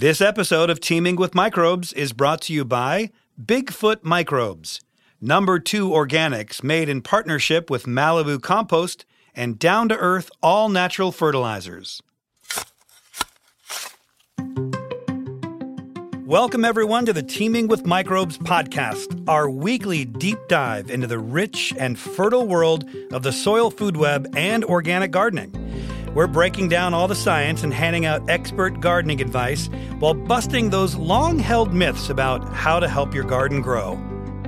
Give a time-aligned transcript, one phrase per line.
[0.00, 3.10] This episode of Teaming with Microbes is brought to you by
[3.44, 4.80] Bigfoot Microbes,
[5.20, 11.10] number two organics made in partnership with Malibu Compost and down to earth all natural
[11.10, 12.00] fertilizers.
[16.24, 21.74] Welcome, everyone, to the Teaming with Microbes podcast, our weekly deep dive into the rich
[21.76, 25.52] and fertile world of the soil food web and organic gardening.
[26.18, 29.68] We're breaking down all the science and handing out expert gardening advice
[30.00, 33.92] while busting those long held myths about how to help your garden grow.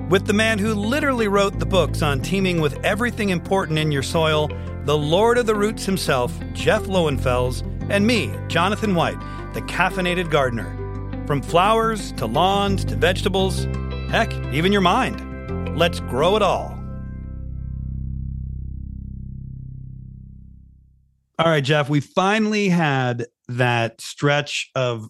[0.08, 4.02] With the man who literally wrote the books on teaming with everything important in your
[4.02, 4.50] soil,
[4.82, 9.20] the Lord of the Roots himself, Jeff Lowenfels, and me, Jonathan White,
[9.54, 10.76] the caffeinated gardener.
[11.28, 13.68] From flowers to lawns to vegetables,
[14.10, 15.78] heck, even your mind.
[15.78, 16.79] Let's grow it all.
[21.40, 25.08] All right, Jeff, we finally had that stretch of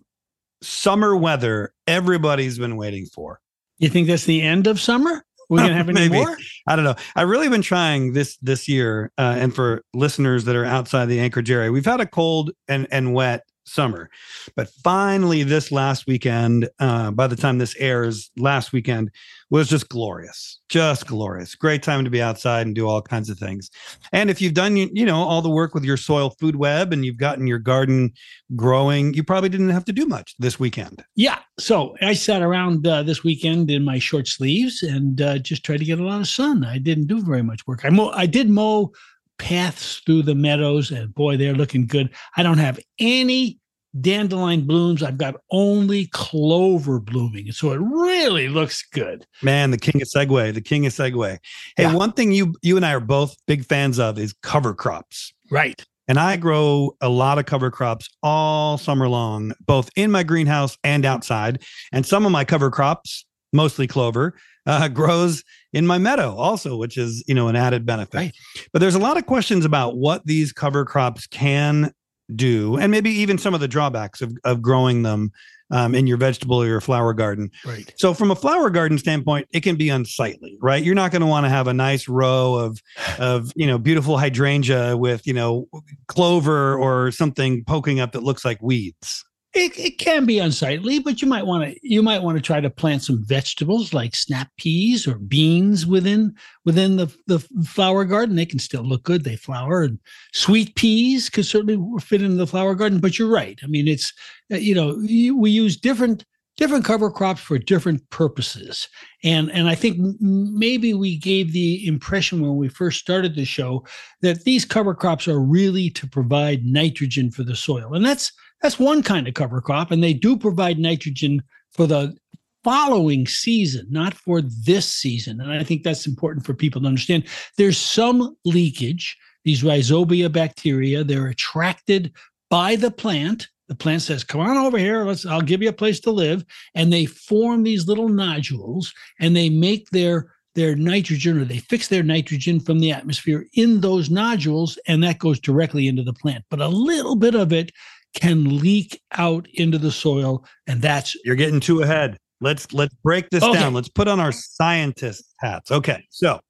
[0.62, 3.40] summer weather everybody's been waiting for.
[3.78, 5.24] You think that's the end of summer?
[5.48, 6.36] We're gonna have any more?
[6.68, 6.94] I don't know.
[7.16, 11.18] I've really been trying this this year, uh, and for listeners that are outside the
[11.18, 14.10] Anchorage area, we've had a cold and and wet summer.
[14.56, 19.10] But finally, this last weekend, uh, by the time this airs, last weekend
[19.50, 21.54] was just glorious, just glorious.
[21.54, 23.70] Great time to be outside and do all kinds of things.
[24.12, 27.04] And if you've done, you know, all the work with your soil food web and
[27.04, 28.12] you've gotten your garden
[28.54, 31.04] growing, you probably didn't have to do much this weekend.
[31.16, 31.40] Yeah.
[31.58, 35.78] So I sat around uh, this weekend in my short sleeves and uh, just tried
[35.78, 36.64] to get a lot of sun.
[36.64, 37.84] I didn't do very much work.
[37.84, 38.92] I mow, I did mow
[39.40, 43.58] paths through the meadows and boy they're looking good i don't have any
[44.02, 50.00] dandelion blooms i've got only clover blooming so it really looks good man the king
[50.00, 51.38] of segue, the king of segue.
[51.76, 51.94] hey yeah.
[51.94, 55.84] one thing you you and i are both big fans of is cover crops right
[56.10, 60.76] and I grow a lot of cover crops all summer long, both in my greenhouse
[60.82, 61.62] and outside.
[61.92, 64.34] And some of my cover crops, mostly clover,
[64.66, 68.16] uh, grows in my meadow also, which is, you know, an added benefit.
[68.16, 68.36] Right.
[68.72, 71.92] But there's a lot of questions about what these cover crops can
[72.34, 75.32] do, and maybe even some of the drawbacks of, of growing them
[75.70, 77.50] um, in your vegetable or your flower garden.
[77.64, 77.92] Right.
[77.96, 80.82] So, from a flower garden standpoint, it can be unsightly, right?
[80.82, 82.80] You're not going to want to have a nice row of,
[83.18, 85.68] of you know, beautiful hydrangea with you know,
[86.08, 89.24] clover or something poking up that looks like weeds.
[89.52, 92.60] It, it can be unsightly, but you might want to you might want to try
[92.60, 98.36] to plant some vegetables like snap peas or beans within within the the flower garden.
[98.36, 99.24] They can still look good.
[99.24, 99.98] They flower, and
[100.32, 103.00] sweet peas could certainly fit into the flower garden.
[103.00, 103.58] But you're right.
[103.64, 104.12] I mean, it's
[104.52, 104.94] uh, you know
[105.36, 106.24] we use different
[106.56, 108.86] different cover crops for different purposes
[109.24, 113.82] and and i think maybe we gave the impression when we first started the show
[114.20, 118.78] that these cover crops are really to provide nitrogen for the soil and that's that's
[118.78, 122.16] one kind of cover crop, and they do provide nitrogen for the
[122.62, 125.40] following season, not for this season.
[125.40, 127.24] And I think that's important for people to understand.
[127.56, 129.16] There's some leakage.
[129.44, 132.12] These rhizobia bacteria, they're attracted
[132.50, 133.48] by the plant.
[133.68, 135.04] The plant says, "Come on over here.
[135.04, 135.24] Let's.
[135.24, 136.44] I'll give you a place to live."
[136.74, 141.88] And they form these little nodules, and they make their their nitrogen or they fix
[141.88, 146.44] their nitrogen from the atmosphere in those nodules, and that goes directly into the plant.
[146.50, 147.70] But a little bit of it
[148.14, 153.28] can leak out into the soil and that's you're getting too ahead let's let's break
[153.30, 153.58] this okay.
[153.58, 156.40] down let's put on our scientist hats okay so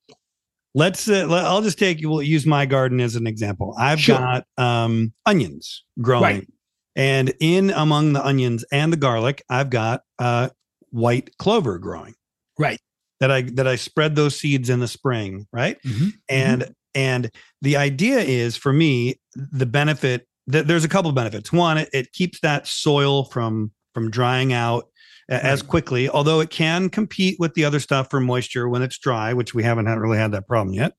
[0.74, 4.18] let's uh, let, i'll just take we'll use my garden as an example i've sure.
[4.18, 6.48] got um onions growing right.
[6.96, 10.48] and in among the onions and the garlic i've got uh
[10.90, 12.14] white clover growing
[12.58, 12.80] right
[13.18, 16.08] that i that i spread those seeds in the spring right mm-hmm.
[16.28, 16.72] and mm-hmm.
[16.94, 17.30] and
[17.62, 21.52] the idea is for me the benefit th- there's a couple of benefits.
[21.52, 24.86] One, it, it, keeps that soil from from drying out
[25.30, 25.42] right.
[25.42, 29.32] as quickly, although it can compete with the other stuff for moisture when it's dry,
[29.32, 30.92] which we haven't had, really had that problem yet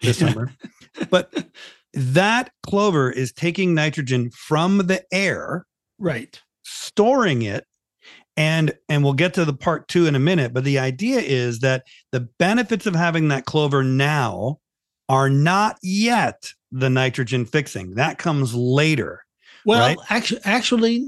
[0.00, 0.52] this summer.
[1.10, 1.46] But
[1.94, 5.66] that clover is taking nitrogen from the air,
[5.98, 7.66] right, storing it
[8.36, 11.60] and and we'll get to the part 2 in a minute but the idea is
[11.60, 14.58] that the benefits of having that clover now
[15.08, 17.94] are not yet the nitrogen fixing.
[17.94, 19.24] That comes later.
[19.64, 19.98] Well, right?
[20.08, 21.06] actually, actually,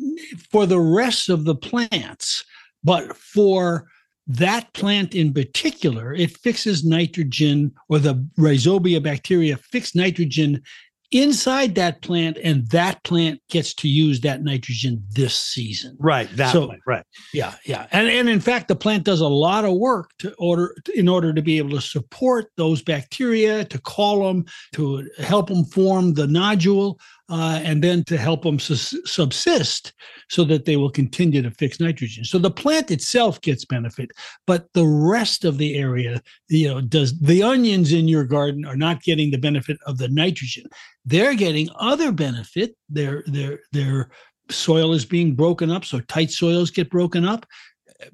[0.51, 2.45] for the rest of the plants,
[2.85, 3.89] but for
[4.27, 10.63] that plant in particular, it fixes nitrogen, or the rhizobia bacteria fix nitrogen
[11.15, 15.97] inside that plant, and that plant gets to use that nitrogen this season.
[16.01, 16.29] Right.
[16.37, 17.05] That so, right.
[17.33, 17.87] Yeah, yeah.
[17.93, 21.33] And and in fact, the plant does a lot of work to order in order
[21.33, 24.45] to be able to support those bacteria, to call them,
[24.75, 26.99] to help them form the nodule
[27.31, 29.93] uh, and then to help them su- subsist
[30.29, 32.25] so that they will continue to fix nitrogen.
[32.25, 34.11] So the plant itself gets benefit,
[34.47, 38.77] but the rest of the area, you know, does the onions in your garden are
[38.77, 40.65] not getting the benefit of the nitrogen.
[41.05, 42.77] They're getting other benefit.
[42.89, 44.11] Their their their
[44.51, 47.47] soil is being broken up, so tight soils get broken up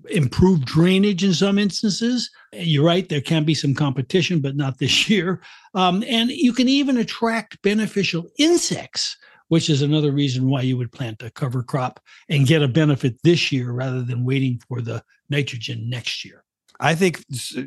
[0.09, 2.31] improved drainage in some instances.
[2.53, 5.43] You're right, there can be some competition, but not this year.
[5.75, 9.17] Um, and you can even attract beneficial insects,
[9.49, 13.17] which is another reason why you would plant a cover crop and get a benefit
[13.23, 16.45] this year rather than waiting for the nitrogen next year.
[16.81, 17.23] I think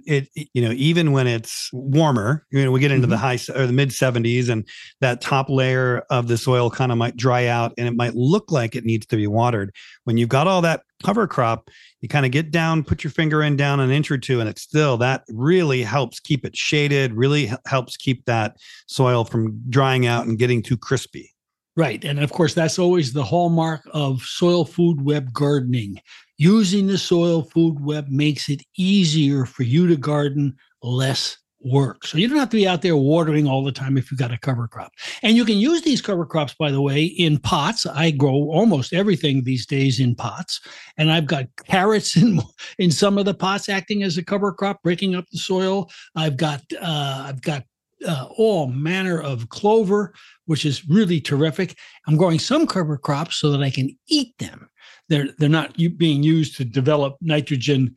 [0.06, 3.12] it, you know, even when it's warmer, you know, we get into mm-hmm.
[3.12, 4.68] the high or the mid 70s and
[5.02, 8.52] that top layer of the soil kind of might dry out and it might look
[8.52, 9.74] like it needs to be watered.
[10.04, 11.70] When you've got all that cover crop,
[12.04, 14.50] you kind of get down, put your finger in down an inch or two, and
[14.50, 18.58] it's still that really helps keep it shaded, really helps keep that
[18.88, 21.34] soil from drying out and getting too crispy.
[21.78, 22.04] Right.
[22.04, 26.02] And of course, that's always the hallmark of soil food web gardening.
[26.38, 32.06] Using the soil food web makes it easier for you to garden less work.
[32.06, 34.33] So you don't have to be out there watering all the time if you've got
[34.33, 34.92] a cover crop.
[35.21, 37.86] And you can use these cover crops, by the way, in pots.
[37.86, 40.60] I grow almost everything these days in pots.
[40.98, 42.42] And I've got carrots in
[42.80, 45.89] in some of the pots acting as a cover crop, breaking up the soil.
[46.15, 47.63] I've got uh, I've got
[48.07, 50.13] uh, all manner of clover,
[50.45, 51.77] which is really terrific.
[52.07, 54.69] I'm growing some cover crops so that I can eat them.
[55.10, 57.95] They're they're not being used to develop nitrogen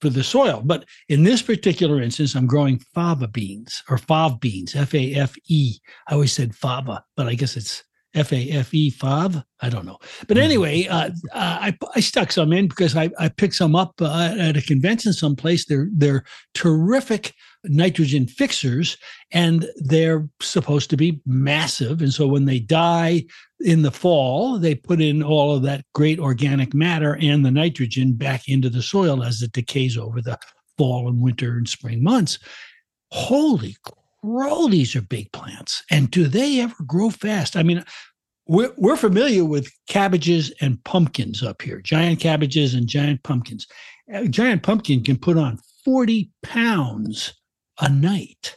[0.00, 0.62] for the soil.
[0.64, 5.34] But in this particular instance, I'm growing fava beans or fav beans, F A F
[5.48, 5.78] E.
[6.08, 7.84] I always said fava, but I guess it's
[8.14, 9.44] F A F E fav.
[9.60, 9.98] I don't know.
[10.26, 10.44] But mm-hmm.
[10.44, 14.34] anyway, uh, uh, I, I stuck some in because I, I picked some up uh,
[14.38, 15.66] at a convention someplace.
[15.66, 16.24] They're they're
[16.54, 18.96] terrific nitrogen fixers
[19.32, 22.00] and they're supposed to be massive.
[22.00, 23.24] And so when they die
[23.60, 28.14] in the fall, they put in all of that great organic matter and the nitrogen
[28.14, 30.38] back into the soil as it decays over the
[30.76, 32.38] fall and winter and spring months.
[33.10, 33.76] Holy
[34.22, 35.82] crow, these are big plants.
[35.90, 37.56] And do they ever grow fast?
[37.56, 37.84] I mean,
[38.46, 43.66] we're, we're familiar with cabbages and pumpkins up here, giant cabbages and giant pumpkins.
[44.10, 47.34] A giant pumpkin can put on 40 pounds
[47.80, 48.56] a night.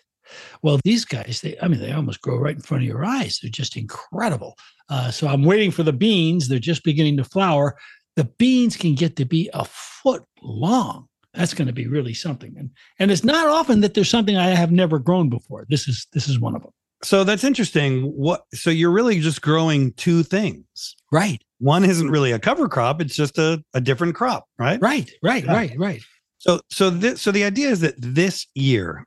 [0.62, 3.40] Well, these guys, they, I mean, they almost grow right in front of your eyes.
[3.42, 4.56] They're just incredible.
[4.90, 6.48] Uh, so I'm waiting for the beans.
[6.48, 7.76] They're just beginning to flower.
[8.16, 11.08] The beans can get to be a foot long.
[11.34, 12.54] That's going to be really something.
[12.58, 12.70] And
[13.00, 15.66] and it's not often that there's something I have never grown before.
[15.70, 16.72] This is this is one of them.
[17.04, 18.04] So that's interesting.
[18.04, 20.96] What so you're really just growing two things.
[21.12, 21.42] Right.
[21.60, 24.82] One isn't really a cover crop, it's just a, a different crop, right?
[24.82, 25.54] Right, right, yeah.
[25.54, 26.02] right, right.
[26.40, 29.06] So so this so the idea is that this year,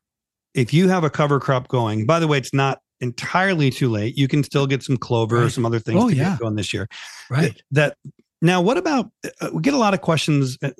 [0.54, 4.16] if you have a cover crop going, by the way, it's not entirely too late.
[4.16, 5.44] You can still get some clover right.
[5.44, 6.30] or some other things oh, to yeah.
[6.30, 6.88] get going this year.
[7.30, 7.60] Right.
[7.72, 8.12] That, that
[8.44, 9.10] now, what about?
[9.40, 10.58] Uh, we get a lot of questions.
[10.62, 10.70] Uh,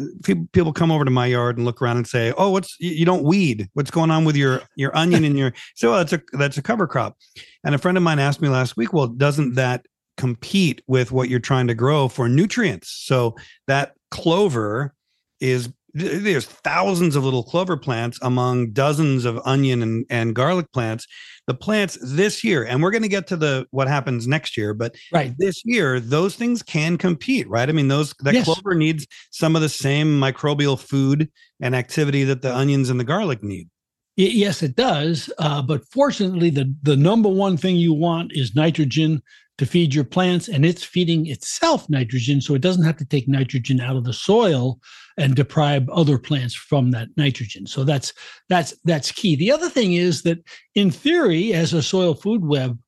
[0.53, 3.25] people come over to my yard and look around and say, "Oh, what's you don't
[3.25, 3.71] weed?
[3.73, 6.63] What's going on with your your onion and your?" So well, that's a that's a
[6.63, 7.17] cover crop.
[7.65, 9.87] And a friend of mine asked me last week, "Well, doesn't that
[10.19, 13.35] compete with what you're trying to grow for nutrients?" So
[13.67, 14.93] that clover
[15.41, 21.07] is there's thousands of little clover plants among dozens of onion and, and garlic plants.
[21.47, 24.73] The plants this year and we're going to get to the what happens next year
[24.73, 25.35] but right.
[25.39, 27.69] this year those things can compete right?
[27.69, 28.45] I mean those that yes.
[28.47, 31.31] clover needs some of the same microbial food
[31.61, 33.69] and activity that the onions and the garlic need.
[34.17, 39.23] Yes it does uh, but fortunately the the number one thing you want is nitrogen
[39.59, 43.29] to feed your plants and it's feeding itself nitrogen so it doesn't have to take
[43.29, 44.81] nitrogen out of the soil
[45.17, 47.67] and deprive other plants from that nitrogen.
[47.67, 48.13] So that's
[48.49, 49.37] that's that's key.
[49.37, 50.39] The other thing is that
[50.75, 52.79] in theory as a soil food web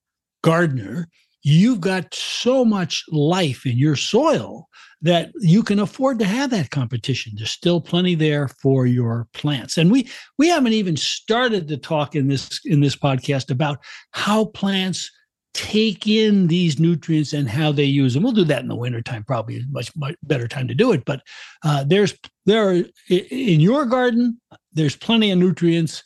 [0.42, 1.08] gardener
[1.42, 4.68] you've got so much life in your soil
[5.00, 7.32] that you can afford to have that competition.
[7.36, 9.78] There's still plenty there for your plants.
[9.78, 13.78] And we we haven't even started to talk in this in this podcast about
[14.10, 15.08] how plants
[15.56, 18.22] take in these nutrients and how they use them.
[18.22, 21.04] We'll do that in the wintertime, probably much, much better time to do it.
[21.06, 21.22] But
[21.64, 24.38] uh, there's there are in your garden,
[24.74, 26.02] there's plenty of nutrients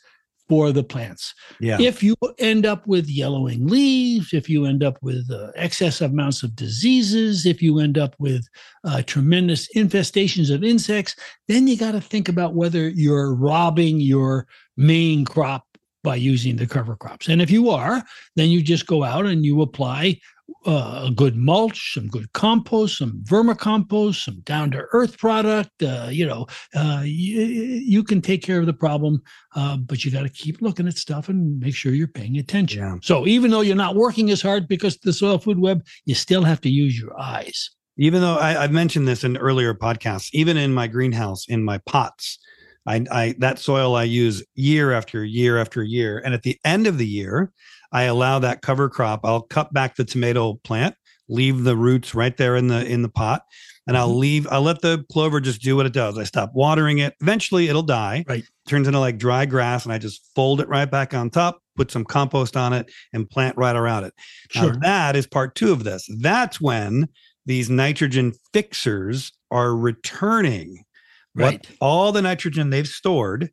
[0.47, 1.33] for the plants.
[1.59, 1.79] Yeah.
[1.81, 6.43] If you end up with yellowing leaves, if you end up with uh, excess amounts
[6.43, 8.45] of diseases, if you end up with
[8.85, 11.15] uh, tremendous infestations of insects,
[11.47, 15.65] then you got to think about whether you're robbing your main crop
[16.03, 17.27] by using the cover crops.
[17.27, 18.03] And if you are,
[18.35, 20.19] then you just go out and you apply
[20.65, 25.81] uh, a good mulch, some good compost, some vermicompost, some down to earth product.
[25.81, 29.21] Uh, you know, uh, you, you, can take care of the problem,
[29.55, 32.79] uh, but you got to keep looking at stuff and make sure you're paying attention.
[32.79, 32.95] Yeah.
[33.01, 36.43] So even though you're not working as hard because the soil food web, you still
[36.43, 37.71] have to use your eyes.
[37.97, 41.77] Even though I, have mentioned this in earlier podcasts, even in my greenhouse, in my
[41.79, 42.39] pots,
[42.87, 46.87] I, I that soil I use year after year after year, and at the end
[46.87, 47.51] of the year,
[47.91, 49.21] I allow that cover crop.
[49.23, 50.95] I'll cut back the tomato plant,
[51.29, 53.43] leave the roots right there in the in the pot,
[53.87, 54.19] and I'll mm-hmm.
[54.19, 54.47] leave.
[54.49, 56.17] I'll let the clover just do what it does.
[56.17, 57.15] I stop watering it.
[57.21, 58.23] Eventually, it'll die.
[58.27, 61.61] Right, turns into like dry grass, and I just fold it right back on top,
[61.75, 64.13] put some compost on it, and plant right around it.
[64.49, 64.73] Sure.
[64.73, 66.07] Now, that is part two of this.
[66.19, 67.09] That's when
[67.45, 70.83] these nitrogen fixers are returning
[71.35, 71.65] right.
[71.67, 73.49] what all the nitrogen they've stored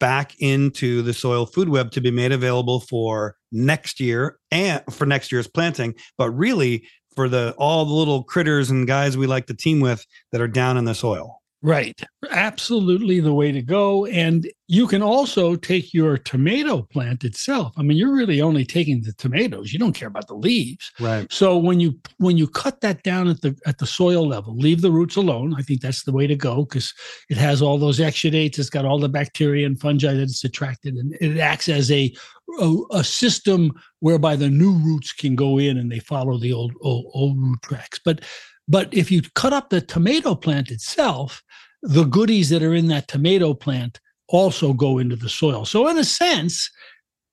[0.00, 5.06] back into the soil food web to be made available for next year and for
[5.06, 9.46] next year's planting, but really for the all the little critters and guys we like
[9.46, 11.37] to team with that are down in the soil.
[11.60, 12.00] Right.
[12.30, 14.06] Absolutely the way to go.
[14.06, 17.72] And you can also take your tomato plant itself.
[17.76, 19.72] I mean, you're really only taking the tomatoes.
[19.72, 20.92] You don't care about the leaves.
[21.00, 21.26] Right.
[21.32, 24.82] So when you when you cut that down at the at the soil level, leave
[24.82, 25.54] the roots alone.
[25.58, 26.94] I think that's the way to go because
[27.28, 28.58] it has all those exudates.
[28.58, 32.14] It's got all the bacteria and fungi that it's attracted, and it acts as a
[32.60, 36.72] a, a system whereby the new roots can go in and they follow the old
[36.82, 37.98] old, old root tracks.
[38.04, 38.24] But
[38.68, 41.42] but if you cut up the tomato plant itself,
[41.82, 45.64] the goodies that are in that tomato plant also go into the soil.
[45.64, 46.70] So, in a sense,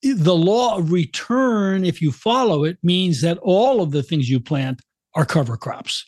[0.02, 4.40] the law of return, if you follow it, means that all of the things you
[4.40, 4.82] plant
[5.16, 6.06] are cover crops.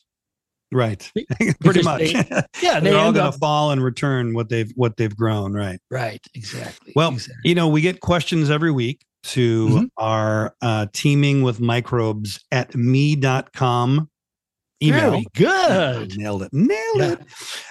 [0.72, 1.10] Right.
[1.62, 2.00] Pretty much.
[2.00, 2.14] They,
[2.62, 5.54] yeah, they are all going to fall and return what they've what they've grown.
[5.54, 5.80] Right.
[5.90, 6.26] Right.
[6.36, 6.94] Exactly.
[6.96, 7.50] Well, exactly.
[7.50, 9.86] you know, we get questions every week to mm-hmm.
[9.98, 14.10] our uh, teaming with microbes at me.com
[14.82, 15.12] email.
[15.12, 16.18] Very good.
[16.18, 16.50] Nailed it.
[16.54, 17.12] Nailed yeah.
[17.12, 17.20] it.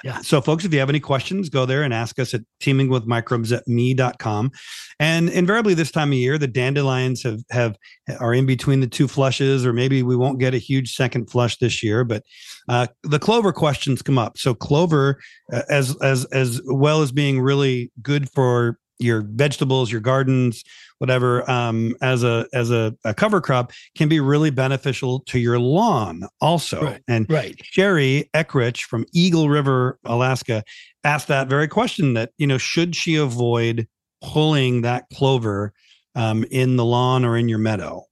[0.05, 0.19] Yeah.
[0.21, 3.67] So, folks, if you have any questions, go there and ask us at teamingwithmicrobes at
[3.69, 4.51] me.com.
[4.99, 7.77] And invariably this time of year, the dandelions have have
[8.21, 11.59] are in between the two flushes, or maybe we won't get a huge second flush
[11.59, 12.05] this year.
[12.05, 12.23] But
[12.69, 14.39] uh, the clover questions come up.
[14.39, 15.21] So clover,
[15.53, 20.65] uh, as as as well as being really good for your vegetables, your gardens,
[20.99, 25.59] whatever, um, as a as a, a, cover crop can be really beneficial to your
[25.59, 26.83] lawn also.
[26.83, 27.61] Right, and right.
[27.63, 30.63] Sherry Eckrich from Eagle River, Alaska,
[31.05, 33.87] asked that very question: that you know, should she avoid
[34.23, 35.73] pulling that clover
[36.15, 38.05] um, in the lawn or in your meadow?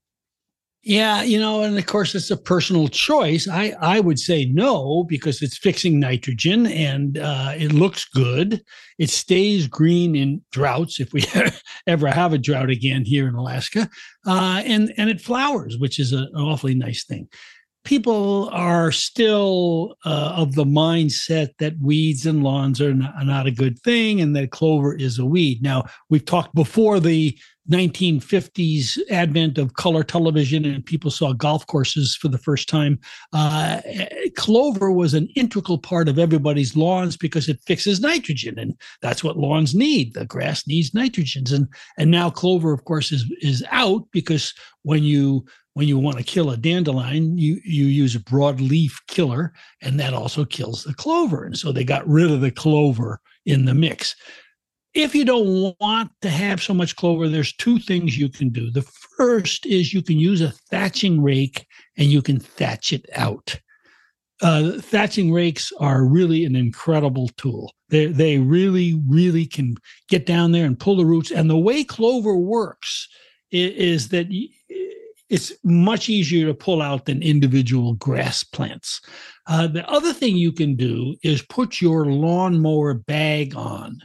[0.87, 3.47] Yeah, you know, and of course it's a personal choice.
[3.47, 8.61] I I would say no because it's fixing nitrogen and uh, it looks good.
[8.99, 11.25] It stays green in droughts if we
[11.87, 13.89] ever have a drought again here in Alaska,
[14.27, 17.29] uh, and and it flowers, which is a, an awfully nice thing.
[17.85, 23.47] People are still uh, of the mindset that weeds and lawns are not, are not
[23.47, 25.61] a good thing, and that clover is a weed.
[25.61, 27.37] Now we've talked before the
[27.69, 32.99] 1950s advent of color television and people saw golf courses for the first time
[33.33, 33.81] uh,
[34.35, 39.37] clover was an integral part of everybody's lawns because it fixes nitrogen and that's what
[39.37, 44.03] lawns need the grass needs nitrogens and and now clover of course is is out
[44.11, 45.43] because when you
[45.75, 50.13] when you want to kill a dandelion you you use a broadleaf killer and that
[50.13, 54.15] also kills the clover and so they got rid of the clover in the mix
[54.95, 58.71] if you don't want to have so much clover, there's two things you can do.
[58.71, 61.67] The first is you can use a thatching rake
[61.97, 63.59] and you can thatch it out.
[64.41, 67.73] Uh, thatching rakes are really an incredible tool.
[67.89, 69.75] They they really really can
[70.09, 71.31] get down there and pull the roots.
[71.31, 73.07] And the way clover works
[73.51, 74.27] is, is that
[75.29, 79.01] it's much easier to pull out than individual grass plants.
[79.47, 83.99] Uh, the other thing you can do is put your lawnmower bag on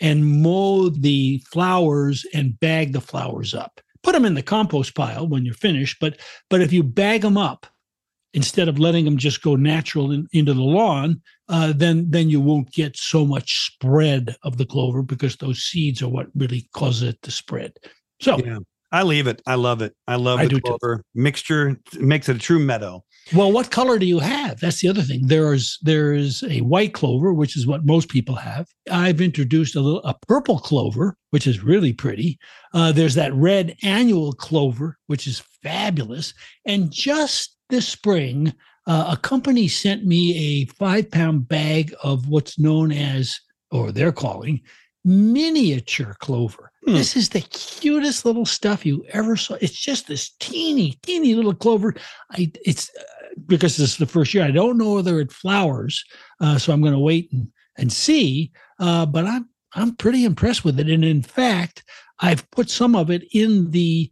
[0.00, 3.80] and mow the flowers and bag the flowers up.
[4.02, 7.38] Put them in the compost pile when you're finished, but but if you bag them
[7.38, 7.66] up
[8.34, 12.40] instead of letting them just go natural in, into the lawn, uh, then then you
[12.40, 17.10] won't get so much spread of the clover because those seeds are what really causes
[17.10, 17.72] it to spread.
[18.20, 18.58] So yeah.
[18.94, 19.42] I leave it.
[19.44, 19.92] I love it.
[20.06, 21.02] I love I the clover too.
[21.16, 21.76] mixture.
[21.98, 23.02] Makes it a true meadow.
[23.34, 24.60] Well, what color do you have?
[24.60, 25.26] That's the other thing.
[25.26, 28.68] There's there's a white clover, which is what most people have.
[28.88, 32.38] I've introduced a little a purple clover, which is really pretty.
[32.72, 36.32] Uh, there's that red annual clover, which is fabulous.
[36.64, 38.54] And just this spring,
[38.86, 43.40] uh, a company sent me a five pound bag of what's known as,
[43.72, 44.60] or they're calling,
[45.04, 46.70] miniature clover.
[46.84, 46.94] Hmm.
[46.94, 49.54] This is the cutest little stuff you ever saw.
[49.60, 51.94] It's just this teeny, teeny little clover.
[52.32, 53.02] I it's uh,
[53.46, 54.44] because this is the first year.
[54.44, 56.04] I don't know whether it flowers,
[56.40, 58.52] uh, so I'm going to wait and and see.
[58.78, 61.84] Uh, but I'm I'm pretty impressed with it, and in fact,
[62.20, 64.10] I've put some of it in the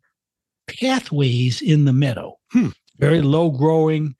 [0.67, 2.39] pathways in the meadow.
[2.53, 2.69] Hmm.
[2.99, 4.15] Very low growing,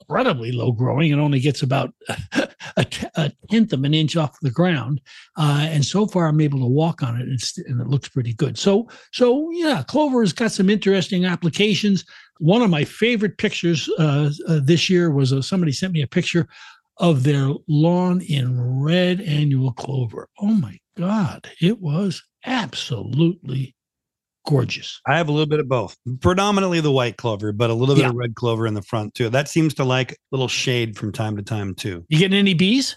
[0.00, 1.10] incredibly low growing.
[1.12, 1.94] It only gets about
[2.78, 5.00] a, t- a tenth of an inch off the ground,
[5.36, 8.32] uh, and so far I'm able to walk on it, and, and it looks pretty
[8.32, 8.56] good.
[8.56, 12.04] So, so yeah, clover has got some interesting applications.
[12.38, 16.06] One of my favorite pictures uh, uh, this year was uh, somebody sent me a
[16.06, 16.48] picture
[16.98, 20.28] of their lawn in red annual clover.
[20.40, 23.74] Oh my God, it was absolutely
[24.48, 25.00] gorgeous.
[25.06, 28.02] I have a little bit of both, predominantly the white clover, but a little bit
[28.02, 28.08] Yeah.
[28.10, 29.28] of red clover in the front too.
[29.28, 32.04] That seems to like a little shade from time to time too.
[32.08, 32.96] You getting any bees?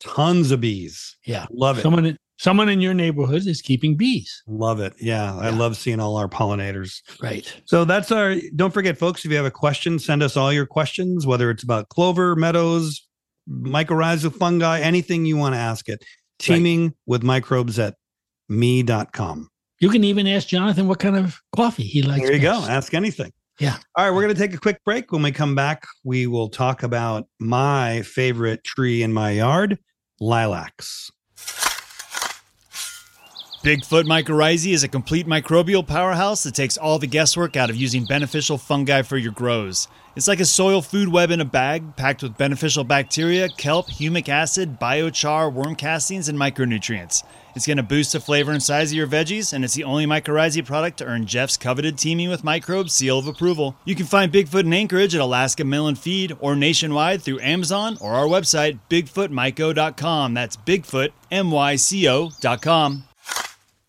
[0.00, 1.16] Tons of bees.
[1.24, 1.46] Yeah.
[1.50, 1.82] Love it.
[1.82, 4.42] Someone someone in your neighborhood is keeping bees.
[4.46, 4.94] Love it.
[5.00, 7.02] Yeah, I love seeing all our pollinators.
[7.20, 7.52] Right.
[7.66, 8.36] So that's our.
[8.56, 9.24] Don't forget, folks.
[9.24, 13.06] If you have a question, send us all your questions, whether it's about clover, meadows,
[13.50, 16.02] mycorrhizal fungi, anything you want to ask it.
[16.38, 17.96] Teaming with microbes at
[18.48, 19.48] me.com.
[19.80, 22.22] You can even ask Jonathan what kind of coffee he likes.
[22.22, 22.64] There you go.
[22.68, 23.32] Ask anything.
[23.60, 23.76] Yeah.
[23.96, 24.10] All right.
[24.10, 25.12] We're going to take a quick break.
[25.12, 29.78] When we come back, we will talk about my favorite tree in my yard,
[30.20, 31.10] lilacs.
[33.64, 38.04] Bigfoot Mycorrhizae is a complete microbial powerhouse that takes all the guesswork out of using
[38.04, 39.88] beneficial fungi for your grows.
[40.18, 44.28] It's like a soil food web in a bag, packed with beneficial bacteria, kelp, humic
[44.28, 47.22] acid, biochar, worm castings, and micronutrients.
[47.54, 50.06] It's going to boost the flavor and size of your veggies, and it's the only
[50.06, 53.76] mycorrhizae product to earn Jeff's coveted Teaming with Microbes seal of approval.
[53.84, 58.14] You can find Bigfoot in Anchorage at Alaska and Feed or nationwide through Amazon or
[58.14, 60.34] our website, bigfootmyco.com.
[60.34, 63.04] That's Bigfoot, M-Y-C-O.com.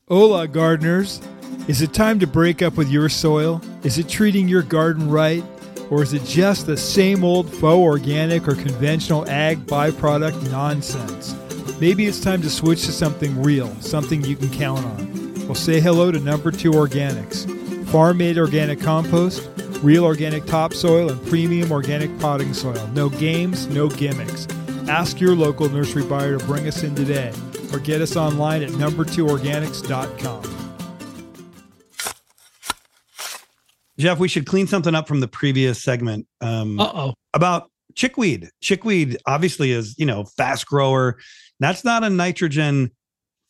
[0.07, 1.21] Hola, gardeners.
[1.67, 3.61] Is it time to break up with your soil?
[3.81, 5.43] Is it treating your garden right?
[5.89, 11.35] Or is it just the same old faux organic or conventional ag byproduct nonsense?
[11.79, 15.47] Maybe it's time to switch to something real, something you can count on.
[15.47, 17.55] Well, say hello to number two organics
[17.89, 19.49] farm made organic compost,
[19.81, 22.87] real organic topsoil, and premium organic potting soil.
[22.93, 24.47] No games, no gimmicks.
[24.87, 27.33] Ask your local nursery buyer to bring us in today
[27.73, 30.68] or get us online at number2organics.com.
[33.99, 37.13] Jeff, we should clean something up from the previous segment um, Uh oh.
[37.33, 38.49] about chickweed.
[38.61, 41.17] Chickweed obviously is, you know, fast grower.
[41.59, 42.91] That's not a nitrogen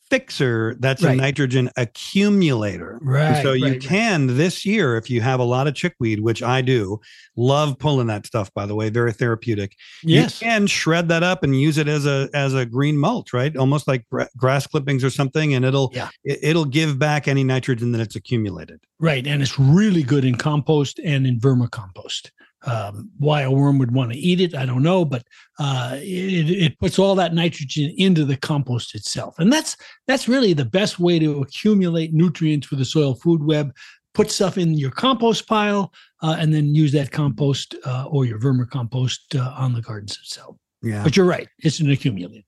[0.09, 2.97] fixer, that's a nitrogen accumulator.
[3.01, 3.43] And Right.
[3.43, 3.81] so you right, right.
[3.81, 6.99] can this year, if you have a lot of chickweed, which I do,
[7.37, 8.53] love pulling that stuff.
[8.53, 9.75] By the way, very therapeutic.
[10.03, 10.41] Yes.
[10.41, 13.55] you can shred that up and use it as a as a green mulch, right?
[13.55, 16.09] Almost like gra- grass clippings or something, and it'll Yeah.
[16.23, 18.79] it, it'll give back any nitrogen that it's accumulated.
[18.99, 19.25] Right.
[19.25, 22.31] And it's really good in compost and in vermicompost.
[22.63, 25.23] Um, why a worm would want to eat it, I don't know, but
[25.59, 29.39] uh, it, it puts all that nitrogen into the compost itself.
[29.39, 33.73] And that's that's really the best way to accumulate nutrients for the soil food web.
[34.13, 38.39] Put stuff in your compost pile uh, and then use that compost uh, or your
[38.39, 40.57] vermicompost uh, on the gardens itself.
[40.81, 41.03] Yeah.
[41.03, 42.43] But you're right, it's an accumulator.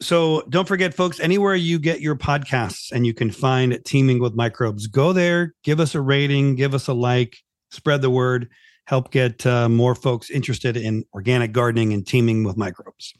[0.00, 4.34] So don't forget, folks, anywhere you get your podcasts and you can find Teaming with
[4.34, 7.36] Microbes, go there, give us a rating, give us a like,
[7.72, 8.48] spread the word,
[8.88, 13.12] help get uh, more folks interested in organic gardening and teaming with microbes.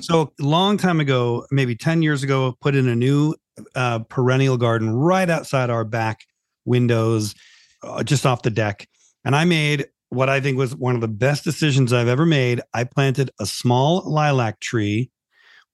[0.00, 3.34] So a long time ago, maybe 10 years ago, put in a new
[3.74, 6.20] uh, perennial garden right outside our back
[6.64, 7.34] windows,
[7.82, 8.88] uh, just off the deck.
[9.26, 12.62] And I made what I think was one of the best decisions I've ever made.
[12.72, 15.10] I planted a small lilac tree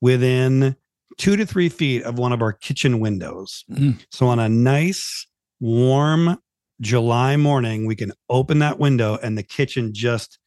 [0.00, 0.74] within
[1.18, 3.64] two to three feet of one of our kitchen windows.
[3.70, 4.04] Mm.
[4.10, 5.28] So on a nice,
[5.60, 6.36] warm
[6.80, 10.38] July morning, we can open that window and the kitchen just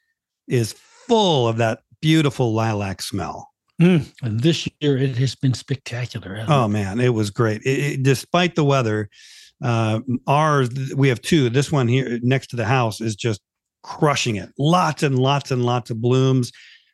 [0.47, 3.49] is full of that beautiful lilac smell.
[3.81, 4.05] Mm.
[4.21, 6.43] And this year it has been spectacular.
[6.47, 7.61] Oh man, it was great.
[7.63, 9.09] It, it- despite the weather,
[9.63, 11.49] uh, ours we have two.
[11.49, 13.41] This one here next to the house is just
[13.83, 14.49] crushing it.
[14.57, 16.51] Lots and lots and lots of blooms,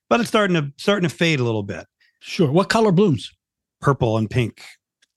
[0.10, 1.86] but it's starting to starting to fade a little bit.
[2.20, 2.52] Sure.
[2.52, 3.30] What color blooms?
[3.82, 4.62] Purple and pink.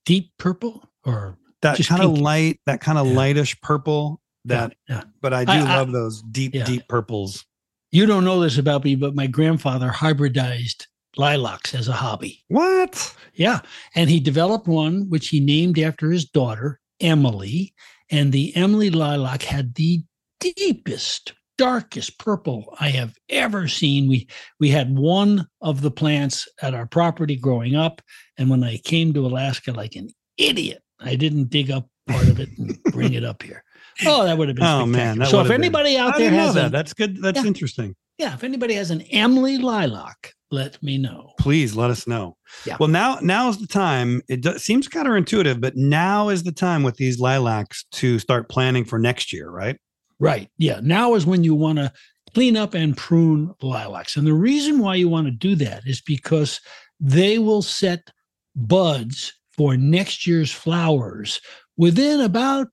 [0.07, 3.15] Deep purple or That kind of light, that kind of Yeah.
[3.15, 4.21] lightish purple.
[4.45, 5.05] That, yeah.
[5.21, 6.65] but I do I- I- love those deep, Yeah.
[6.65, 7.45] deep purples.
[7.93, 12.43] You don't know this about me, but my grandfather hybridized lilacs as a hobby.
[12.49, 13.15] What?
[13.35, 13.61] Yeah.
[13.95, 17.75] And he developed one which he named after his daughter, Emily.
[18.11, 20.03] And the Emily lilac had the
[20.41, 24.09] deepest darkest purple I have ever seen.
[24.09, 24.27] We
[24.59, 28.01] we had one of the plants at our property growing up,
[28.39, 32.41] and when I came to Alaska, like an idiot, I didn't dig up part of
[32.41, 33.65] it and bring it up here.
[34.07, 34.65] Oh, that would have been.
[34.65, 35.23] Oh man!
[35.27, 36.01] so if anybody been.
[36.01, 37.21] out there has that, a, that's good.
[37.21, 37.47] That's Yeah.
[37.47, 37.95] interesting.
[38.17, 41.35] yeah, if anybody has an Emily lilac, let me know.
[41.39, 42.39] Please let us know.
[42.65, 42.79] Yeah.
[42.81, 44.23] Well, now now is the time.
[44.31, 48.87] It do, seems counterintuitive, but now is the time with these lilacs to start planning
[48.87, 49.79] for next year, right?
[50.19, 50.49] Right.
[50.57, 50.81] Yeah.
[50.83, 51.93] Now is when you want to
[52.33, 54.17] clean up and prune lilacs.
[54.17, 56.61] And the reason why you want to do that is because
[56.99, 58.11] they will set
[58.57, 61.41] buds for next year's flowers
[61.77, 62.69] within about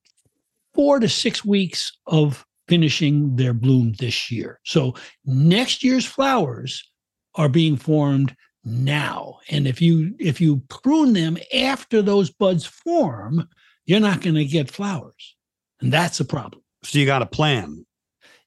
[0.74, 4.60] four to six weeks of finishing their bloom this year.
[4.64, 4.94] So
[5.26, 6.84] next year's flowers
[7.36, 9.40] are being formed now.
[9.50, 13.48] And if you if you prune them after those buds form,
[13.86, 15.36] you're not going to get flowers.
[15.82, 17.86] And that's a problem So you got to plan.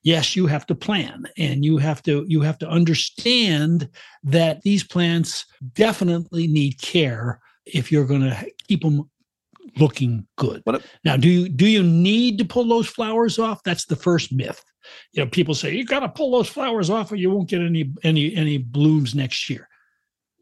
[0.03, 3.89] yes you have to plan and you have to you have to understand
[4.23, 9.09] that these plants definitely need care if you're going to keep them
[9.79, 10.63] looking good.
[11.05, 13.63] Now do you do you need to pull those flowers off?
[13.63, 14.63] That's the first myth.
[15.13, 17.61] You know people say you got to pull those flowers off or you won't get
[17.61, 19.69] any any any blooms next year.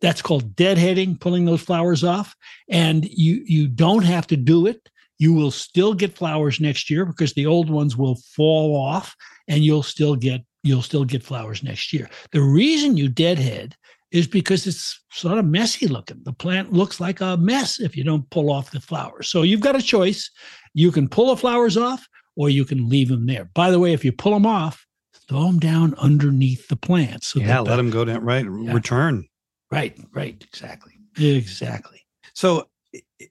[0.01, 2.35] That's called deadheading pulling those flowers off.
[2.69, 4.89] And you you don't have to do it.
[5.19, 9.15] You will still get flowers next year because the old ones will fall off
[9.49, 12.09] and you'll still get you'll still get flowers next year.
[12.33, 13.77] The reason you deadhead
[14.13, 16.21] is because it's sort of messy looking.
[16.25, 19.29] The plant looks like a mess if you don't pull off the flowers.
[19.29, 20.31] So you've got a choice.
[20.75, 23.51] You can pull the flowers off or you can leave them there.
[23.55, 24.85] By the way, if you pull them off,
[25.29, 27.23] throw them down underneath the plant.
[27.25, 28.25] So yeah, that let them go down.
[28.25, 28.73] Right, Yeah.
[28.73, 29.27] return.
[29.71, 30.95] Right, right, exactly.
[31.17, 32.05] Exactly.
[32.35, 32.69] So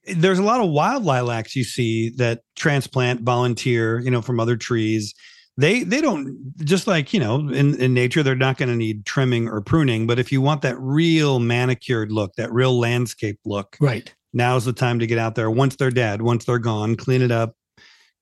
[0.07, 4.55] there's a lot of wild lilacs you see that transplant volunteer, you know, from other
[4.55, 5.13] trees.
[5.59, 9.05] They they don't just like, you know, in, in nature, they're not going to need
[9.05, 10.07] trimming or pruning.
[10.07, 14.13] But if you want that real manicured look, that real landscape look, Right.
[14.33, 15.51] now's the time to get out there.
[15.51, 17.55] Once they're dead, once they're gone, clean it up,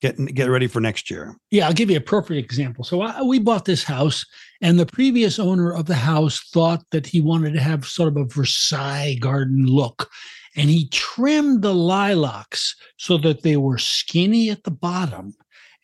[0.01, 1.35] get get ready for next year.
[1.51, 2.83] Yeah, I'll give you a perfect example.
[2.83, 4.25] So I, we bought this house,
[4.61, 8.17] and the previous owner of the house thought that he wanted to have sort of
[8.17, 10.09] a Versailles garden look.
[10.55, 15.35] And he trimmed the lilacs so that they were skinny at the bottom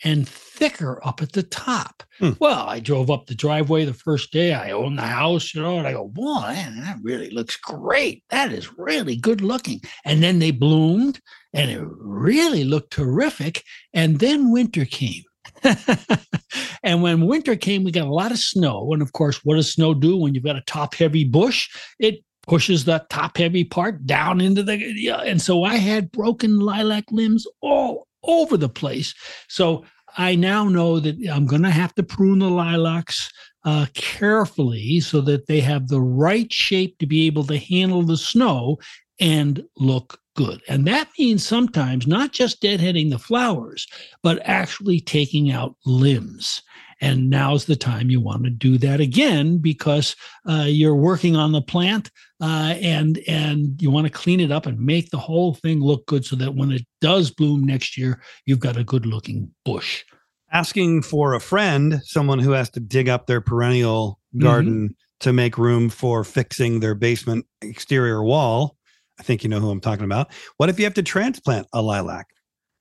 [0.03, 2.03] and thicker up at the top.
[2.19, 2.31] Hmm.
[2.39, 4.53] Well, I drove up the driveway the first day.
[4.53, 8.23] I own the house, you know, and I go, boy, man, that really looks great.
[8.29, 9.81] That is really good looking.
[10.05, 11.19] And then they bloomed
[11.53, 13.63] and it really looked terrific.
[13.93, 15.23] And then winter came.
[16.83, 18.93] and when winter came, we got a lot of snow.
[18.93, 21.69] And of course, what does snow do when you've got a top heavy bush?
[21.99, 24.77] It pushes the top heavy part down into the.
[24.77, 29.13] Yeah, and so I had broken lilac limbs all over the place.
[29.47, 29.85] So
[30.17, 33.31] I now know that I'm going to have to prune the lilacs
[33.65, 38.17] uh, carefully so that they have the right shape to be able to handle the
[38.17, 38.77] snow
[39.19, 40.61] and look good.
[40.67, 43.87] And that means sometimes not just deadheading the flowers,
[44.21, 46.61] but actually taking out limbs.
[47.03, 50.15] And now's the time you want to do that again because
[50.49, 54.65] uh, you're working on the plant uh, and and you want to clean it up
[54.65, 58.23] and make the whole thing look good so that when it does bloom next year,
[58.45, 60.05] you've got a good looking bush.
[60.53, 65.57] Asking for a friend, someone who has to dig up their perennial garden to make
[65.57, 68.77] room for fixing their basement exterior wall.
[69.19, 70.31] I think you know who I'm talking about.
[70.55, 72.27] What if you have to transplant a lilac?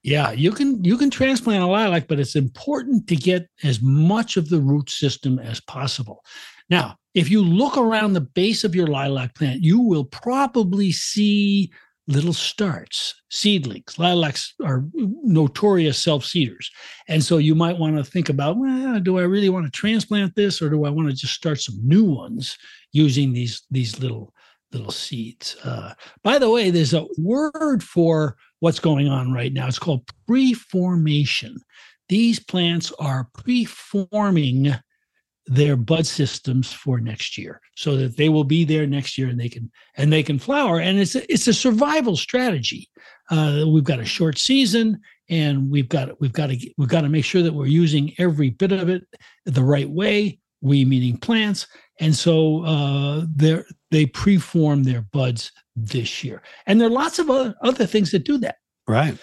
[0.02, 4.36] Yeah, you can you can transplant a lilac, but it's important to get as much
[4.36, 6.24] of the root system as possible.
[6.68, 11.70] Now, if you look around the base of your lilac plant, you will probably see
[12.08, 13.96] little starts, seedlings.
[13.96, 16.68] Lilacs are notorious self-seeders.
[17.08, 20.34] And so you might want to think about, well, do I really want to transplant
[20.34, 22.56] this or do I want to just start some new ones
[22.90, 24.34] using these these little
[24.72, 25.56] little seeds?
[25.62, 29.66] Uh, by the way, there's a word for what's going on right now.
[29.66, 31.56] It's called preformation.
[32.08, 34.80] These plants are preforming
[35.46, 39.40] their bud systems for next year so that they will be there next year and
[39.40, 42.88] they can and they can flower and it's a, it's a survival strategy
[43.32, 44.96] uh, we've got a short season
[45.28, 48.50] and we've got we've got to we've got to make sure that we're using every
[48.50, 49.02] bit of it
[49.44, 51.66] the right way we meaning plants
[51.98, 53.60] and so uh, they
[53.92, 58.36] they preform their buds this year and there are lots of other, things that do
[58.38, 58.56] that
[58.88, 59.16] Right.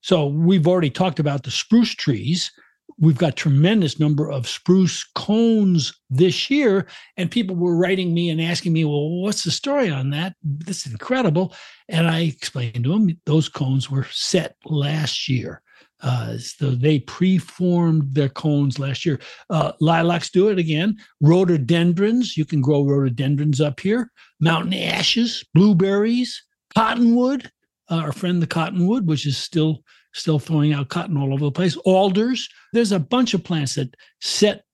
[0.00, 2.52] so we've already talked about the spruce trees.
[2.98, 8.40] We've got tremendous number of spruce cones this year, and people were writing me and
[8.40, 10.36] asking me, "Well, what's the story on that?
[10.42, 11.54] This is incredible."
[11.88, 15.62] And I explained to them those cones were set last year.
[16.02, 19.20] Uh, so they preformed their cones last year.
[19.50, 20.96] Uh, lilacs do it again.
[21.20, 24.10] Rhododendrons, you can grow rhododendrons up here.
[24.40, 26.42] Mountain ashes, blueberries,
[26.74, 27.50] cottonwood.
[27.90, 29.82] Uh, our friend the cottonwood, which is still
[30.14, 31.76] still throwing out cotton all over the place.
[31.84, 32.48] Alders.
[32.72, 34.64] There's a bunch of plants that set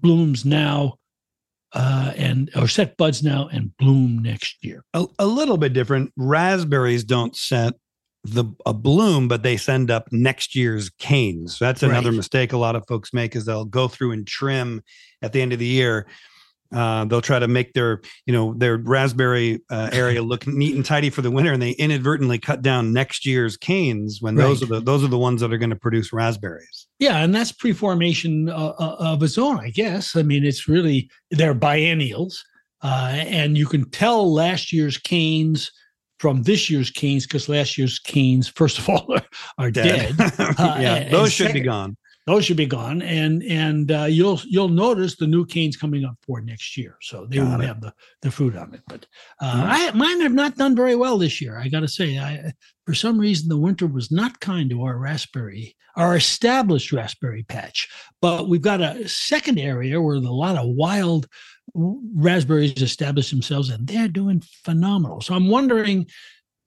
[0.00, 0.98] blooms now
[1.72, 4.84] uh, and or set buds now and bloom next year.
[4.94, 6.12] A, a little bit different.
[6.16, 7.74] Raspberries don't set
[8.24, 11.58] the a bloom, but they send up next year's canes.
[11.58, 12.16] That's another Right.
[12.16, 14.82] mistake a lot of folks make is they'll go through and trim
[15.22, 16.06] at the end of the year.
[16.70, 20.84] Uh, they'll try to make their you know their raspberry uh, area look neat and
[20.84, 24.66] tidy for the winter, and they inadvertently cut down next year's canes when those are
[24.66, 26.86] the those are the ones that are going to produce raspberries.
[26.98, 30.14] Yeah, and that's preformation uh, uh, of its own, I guess.
[30.14, 32.44] I mean, it's really they're biennials,
[32.82, 35.70] uh, and you can tell last year's canes
[36.18, 39.22] from this year's canes because last year's canes, first of all, are,
[39.58, 40.14] are dead.
[40.38, 41.96] yeah, and- those and should be gone.
[42.26, 46.14] Those should be gone, and and uh, you'll you'll notice the new canes coming up
[46.26, 47.66] for next year, so they Got won't it.
[47.68, 48.82] have the the fruit on it.
[48.86, 49.06] But
[49.40, 49.64] uh.
[49.66, 51.58] I, mine have not done very well this year.
[51.58, 52.52] I got to say, I
[52.84, 57.88] for some reason the winter was not kind to our raspberry, our established raspberry patch.
[58.20, 61.26] But we've got a second area where a lot of wild
[61.74, 65.20] raspberries establish themselves, and they're doing phenomenal.
[65.20, 66.06] So I'm wondering.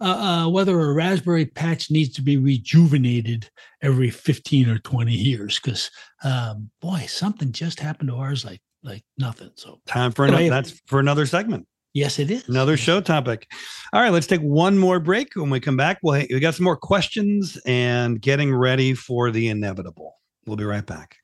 [0.04, 3.48] Uh, uh, whether a raspberry patch needs to be rejuvenated
[3.84, 5.92] every 15 or 20 years because
[6.24, 10.50] um, boy something just happened to ours like like nothing so Time for another.
[10.50, 11.68] That's for another segment.
[11.94, 13.46] yes it is Another show topic.
[13.94, 15.36] All right, let's take one more break.
[15.36, 19.50] When we come back, we'll we got some more questions and getting ready for the
[19.50, 20.16] inevitable.
[20.48, 21.18] We'll be right back.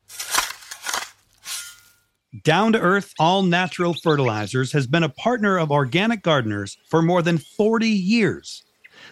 [2.44, 7.22] Down to Earth All Natural Fertilizers has been a partner of organic gardeners for more
[7.22, 8.64] than 40 years.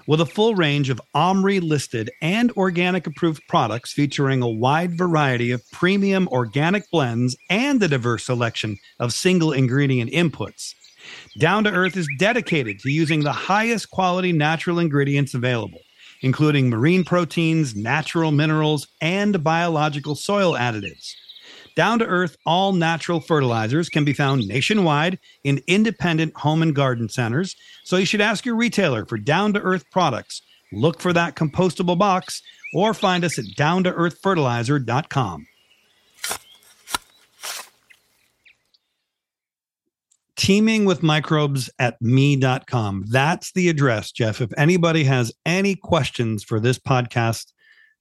[0.06, 5.52] With a full range of OMRI listed and organic approved products featuring a wide variety
[5.52, 10.74] of premium organic blends and a diverse selection of single ingredient inputs.
[11.40, 15.82] Down to Earth is dedicated to using the highest quality natural ingredients available,
[16.22, 21.14] including marine proteins, natural minerals, and biological soil additives.
[21.76, 27.10] Down to Earth all natural fertilizers can be found nationwide in independent home and garden
[27.10, 30.42] centers, so you should ask your retailer for down to earth products.
[30.72, 32.42] Look for that compostable box
[32.74, 35.46] or find us at downtoearthfertilizer.com.
[40.36, 43.06] teaming with microbes at me.com.
[43.08, 44.42] That's the address, Jeff.
[44.42, 47.52] If anybody has any questions for this podcast,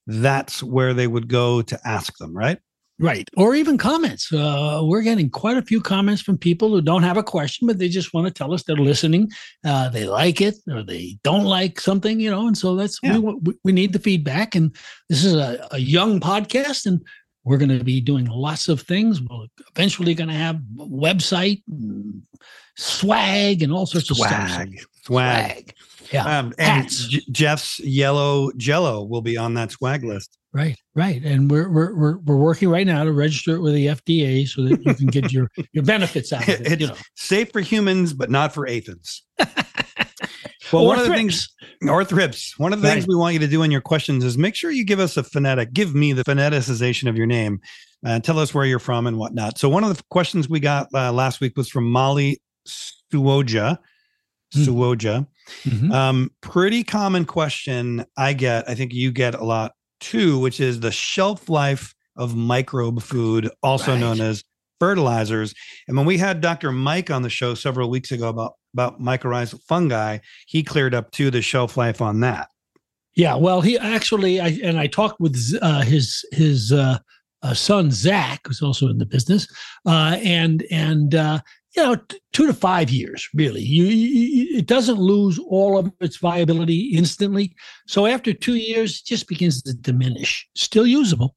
[0.07, 2.59] that's where they would go to ask them, right?
[3.05, 3.29] Right.
[3.37, 4.33] Or even comments.
[4.33, 7.79] Uh, we're getting quite a few comments from people who don't have a question but
[7.79, 9.31] they just want to tell us they're listening.
[9.64, 13.19] Uh, they like it or they don't like something you know and so that's Yeah.
[13.19, 14.55] we, we, need the feedback.
[14.55, 14.75] And
[15.09, 17.01] this is a, a young podcast and
[17.45, 19.21] we're going to be doing lots of things.
[19.21, 22.23] We're eventually going to have a website and
[22.77, 24.51] swag and all sorts of stuff.
[24.51, 24.81] Swag.
[25.05, 25.75] Swag.
[26.14, 30.38] Yeah Um, and J- Jeff's yellow jello will be on that swag list.
[30.53, 33.87] Right, right, and we're we're we're we're working right now to register it with the
[33.88, 36.81] FDA so that you can get your your benefits out of it.
[36.81, 39.24] You know, Safe for humans, but not for aphids.
[40.72, 41.48] well, one of the things,
[41.88, 44.38] or thrips, one of the things we want you to do in your questions is
[44.38, 47.61] make sure you give us a phonetic, give me the phoneticization of your name,
[48.07, 49.59] uh, tell us where you're from and whatnot.
[49.59, 53.79] So, one of the questions we got uh, last week was from Molly Suoja.
[54.55, 54.62] Hmm.
[54.62, 55.27] Suoja.
[55.64, 55.93] Mhm.
[55.93, 60.81] Um, pretty common question I get, I think you get a lot too, which is
[60.81, 64.01] the shelf life of microbe food, also Right.
[64.01, 64.45] known as
[64.81, 65.55] fertilizers.
[65.88, 66.71] And when we had Dr.
[66.73, 71.31] Mike on the show several weeks ago about about mycorrhizal fungi, he cleared up too
[71.31, 72.49] the shelf life on that.
[73.14, 76.99] Yeah, well, he actually, I and I talked with uh, his his uh,
[77.43, 79.47] uh, son Zach, who's also in the business,
[79.87, 81.38] uh, and and uh,
[81.77, 83.63] you know, t- two to five years, really.
[83.63, 87.55] You, you it doesn't lose all of its viability instantly.
[87.87, 90.47] So after two years, it just begins to diminish.
[90.55, 91.35] Still usable.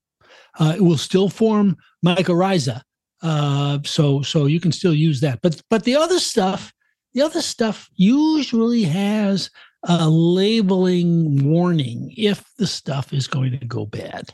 [0.60, 2.82] Uh, it will still form mycorrhiza.
[3.22, 5.40] Uh, so so you can still use that.
[5.42, 6.72] But but the other stuff,
[7.14, 9.50] the other stuff usually has
[9.84, 14.30] a labeling warning if the stuff is going to go bad.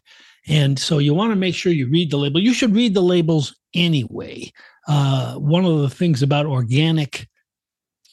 [0.47, 2.41] And so you want to make sure you read the label.
[2.41, 4.51] You should read the labels anyway.
[4.88, 7.27] Uh, one of the things about organic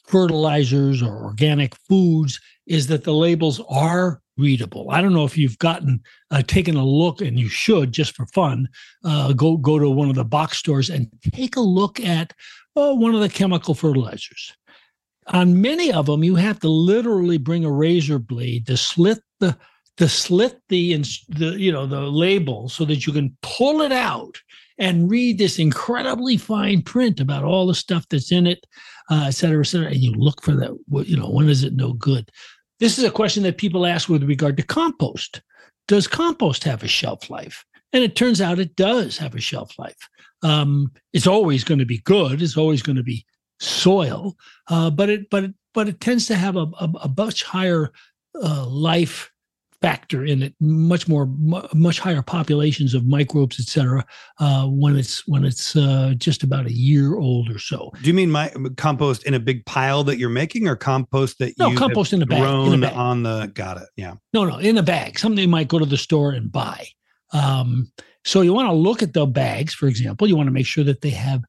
[0.05, 4.89] fertilizers or organic foods is that the labels are readable.
[4.91, 8.25] I don't know if you've gotten uh, taken a look, and you should just for
[8.27, 8.67] fun.
[9.03, 12.33] Uh, go go to one of the box stores and take a look at
[12.75, 14.53] oh, one of the chemical fertilizers
[15.27, 19.57] on many of them, you have to literally bring a razor blade to slit the
[19.97, 20.95] to slit the
[21.29, 24.37] the you know the label so that you can pull it out
[24.77, 28.65] and read this incredibly fine print about all the stuff that's in it,
[29.11, 29.87] uh, et cetera, et cetera.
[29.87, 30.71] And you look for that,
[31.05, 32.31] you know, when is it no good?
[32.79, 35.41] This is a question that people ask with regard to compost.
[35.87, 37.63] Does compost have a shelf life?
[37.93, 40.09] And it turns out it does have a shelf life.
[40.41, 42.41] Um, it's always going to be good.
[42.41, 43.25] It's always going to be
[43.59, 44.35] soil,
[44.69, 47.91] uh, but it but it, but it tends to have a, a, a much higher
[48.41, 49.30] uh, life
[49.81, 51.27] factor in it much more
[51.73, 54.05] much higher populations of microbes et cetera
[54.39, 57.91] uh, when it's when it's uh, just about a year old or so.
[58.01, 61.57] Do you mean my compost in a big pile that you're making or compost that
[61.57, 62.95] no you compost in a, bag, grown in a bag.
[62.95, 64.13] on the got it yeah.
[64.33, 66.87] No no in a bag something you might go to the store and buy.
[67.33, 67.91] Um,
[68.23, 70.83] so you want to look at the bags for example you want to make sure
[70.83, 71.41] that they have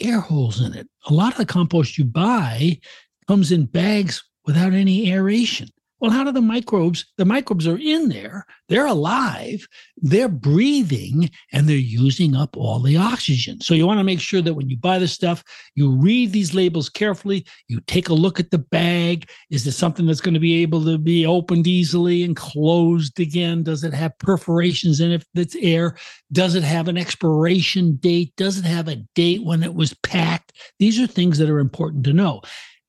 [0.00, 0.88] air holes in it.
[1.08, 2.78] A lot of the compost you buy
[3.26, 5.68] comes in bags without any aeration
[6.00, 7.04] well, how do the microbes?
[7.18, 9.66] The microbes are in there, they're alive,
[9.98, 13.60] they're breathing, and they're using up all the oxygen.
[13.60, 16.54] So you want to make sure that when you buy the stuff, you read these
[16.54, 19.28] labels carefully, you take a look at the bag.
[19.50, 23.62] Is it something that's going to be able to be opened easily and closed again?
[23.62, 25.96] Does it have perforations in it that's air?
[26.32, 28.32] Does it have an expiration date?
[28.36, 30.52] Does it have a date when it was packed?
[30.78, 32.40] These are things that are important to know.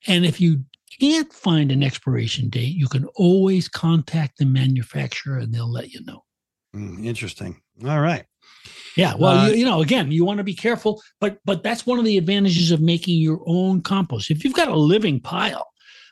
[0.08, 0.64] And if you
[1.02, 6.00] can't find an expiration date, you can always contact the manufacturer and they'll let you
[6.06, 6.24] know.
[6.76, 7.60] Mm, interesting.
[7.84, 8.24] All right.
[8.96, 11.88] Yeah, well, uh, you, you, know, again, you want to be careful, but but that's
[11.88, 14.30] one of the advantages of making your own compost.
[14.30, 15.68] If you've got a living pile,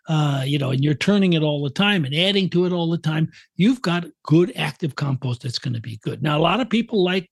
[0.08, 2.90] uh, you know, and you're turning it all the time and adding to it all
[2.90, 6.24] the time, you've got good active compost that's going to be good.
[6.24, 7.30] Now, a lot of people like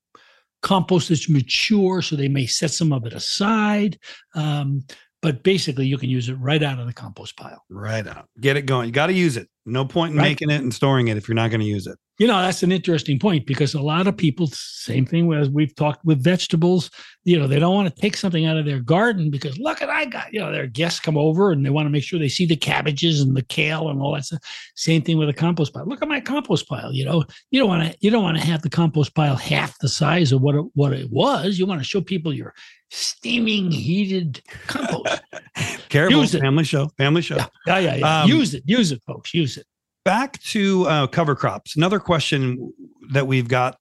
[0.61, 3.97] compost that's mature, so they may set some of it aside.
[4.35, 4.83] Um,
[5.21, 7.63] but basically you can use it right out of the compost pile.
[7.69, 8.27] Right out.
[8.39, 8.87] Get it going.
[8.87, 9.47] You got to use it.
[9.65, 10.29] No point in right.
[10.29, 11.97] making it and storing it if you're not going to use it.
[12.17, 15.75] You know, that's an interesting point because a lot of people, same thing as we've
[15.75, 16.89] talked with vegetables,
[17.25, 19.89] you know, they don't want to take something out of their garden because look at
[19.89, 22.27] I got, you know, their guests come over and they want to make sure they
[22.27, 24.39] see the cabbages and the kale and all that stuff.
[24.75, 25.85] Same thing with a compost pile.
[25.85, 26.91] Look at my compost pile.
[26.91, 29.77] You know, you don't want to you don't want to have the compost pile half
[29.79, 31.59] the size of what it what it was.
[31.59, 32.55] You want to show people your
[32.89, 35.21] steaming heated compost.
[35.89, 36.41] Careful, use it.
[36.41, 37.35] family show, family show.
[37.35, 37.95] Yeah, yeah, yeah.
[37.95, 38.21] yeah.
[38.21, 39.33] Um, use it, use it, folks.
[39.33, 39.67] Use it.
[40.07, 41.75] Back to uh, cover crops.
[41.75, 42.71] Another question
[43.11, 43.77] that we've got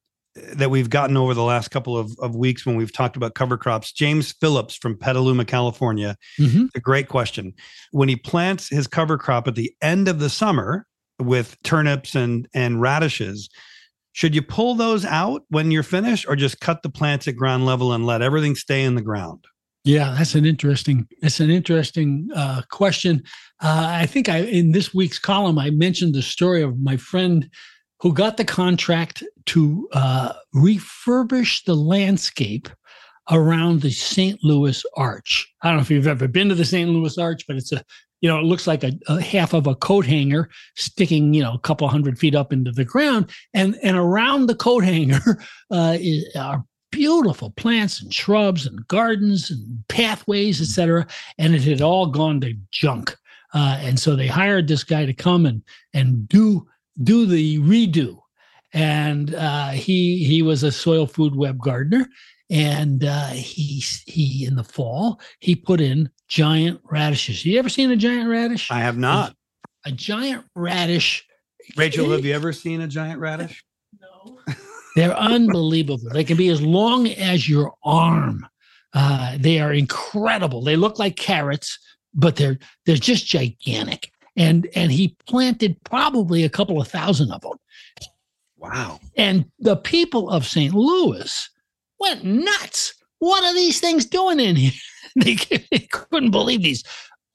[0.55, 3.57] that we've gotten over the last couple of, of weeks when we've talked about cover
[3.57, 3.93] crops.
[3.93, 6.17] James Phillips from Petaluma, California.
[6.41, 6.65] Mm-hmm.
[6.75, 7.55] a great question.
[7.93, 10.85] When he plants his cover crop at the end of the summer
[11.21, 13.49] with turnips and and radishes,
[14.11, 17.67] should you pull those out when you're finished or just cut the plants at ground
[17.67, 19.45] level and let everything stay in the ground?
[19.87, 21.07] Yeah, that's an interesting.
[21.23, 23.23] It's an interesting uh, question.
[23.63, 27.49] Uh, I think I in this week's column I mentioned the story of my friend
[28.01, 32.69] who got the contract to uh, refurbish the landscape
[33.31, 34.43] around the St.
[34.43, 35.49] Louis Arch.
[35.63, 36.91] I don't know if you've ever been to the St.
[36.91, 37.85] Louis Arch, but it's a
[38.21, 41.53] you know, it looks like a, a, half of a coat hanger sticking, you know,
[41.53, 45.39] a couple hundred feet up into the ground, and and around the coat hanger
[45.71, 51.07] uh, is, are beautiful plants and shrubs and gardens and pathways, etc.
[51.39, 53.17] And it had all gone to junk,
[53.55, 55.63] uh, and so they hired this guy to come and
[55.95, 56.67] and do
[57.03, 58.19] do the redo.
[58.73, 62.07] And uh, he he was a soil food web gardener,
[62.51, 67.45] and uh, he he in the fall he put in giant radishes.
[67.45, 68.71] You ever seen a giant radish?
[68.71, 69.35] I have not.
[69.85, 71.27] A, a giant radish.
[71.77, 73.65] Rachel, have you ever seen a giant radish?
[74.01, 74.39] No.
[74.97, 76.09] They're unbelievable.
[76.11, 78.47] They can be as long as your arm.
[78.95, 80.65] Uh, they are incredible.
[80.65, 81.79] They look like carrots,
[82.15, 84.11] but they're they're just gigantic.
[84.37, 87.59] And and he planted probably a couple of thousand of them.
[88.57, 88.99] Wow.
[89.19, 90.73] And the people of St.
[90.73, 91.51] Louis
[92.01, 92.95] went nuts.
[93.19, 94.73] What are these things doing in here?
[95.17, 95.35] they,
[95.71, 96.85] they couldn't believe these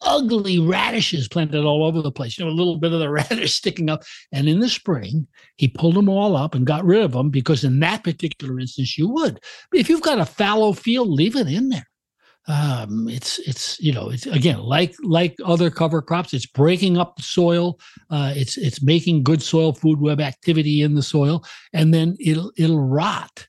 [0.02, 2.38] ugly radishes planted all over the place.
[2.38, 4.04] You know, a little bit of the radish sticking up.
[4.32, 7.64] And in the spring, he pulled them all up and got rid of them because
[7.64, 9.40] in that particular instance, you would.
[9.74, 11.88] If you've got a fallow field, leave it in there.
[12.48, 17.16] Um, it's it's you know it's again like like other cover crops, it's breaking up
[17.16, 17.80] the soil.
[18.10, 22.52] Uh, it's it's making good soil food web activity in the soil, and then it'll
[22.58, 23.48] it'll rot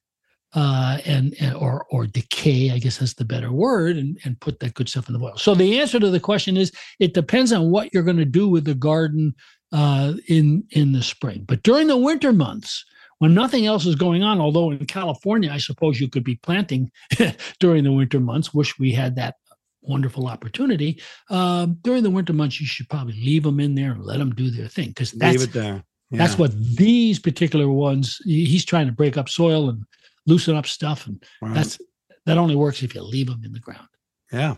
[0.55, 4.61] uh, and, and, or or decay, I guess that's the better word, and, and put
[4.61, 5.37] that good stuff in the soil.
[5.37, 8.49] So the answer to the question is it depends on what you're going to do
[8.49, 9.35] with the garden
[9.73, 11.45] uh, in in the spring.
[11.47, 12.85] But during the winter months,
[13.19, 16.91] when nothing else is going on, although in California, I suppose you could be planting
[17.61, 18.53] during the winter months.
[18.53, 19.37] Wish we had that
[19.81, 21.01] wonderful opportunity.
[21.31, 24.35] Uh, during the winter months, you should probably leave them in there and let them
[24.35, 28.19] do their thing because that's leave it there That's what these particular ones.
[28.25, 29.85] He's trying to break up soil and
[30.27, 31.55] loosen up stuff, and Right.
[31.55, 31.79] that's
[32.27, 33.89] that only works if you leave them in the ground.
[34.33, 34.55] Yeah.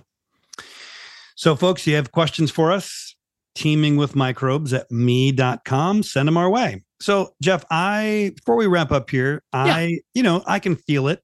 [1.37, 3.17] So, folks, you have questions for us?
[3.55, 6.03] Teaming with microbes at me.com.
[6.03, 6.85] Send them our way.
[7.01, 11.21] So, Jeff, I, before we wrap up here, I, you know, I can feel it.